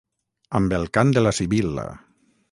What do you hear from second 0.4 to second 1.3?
amb el cant de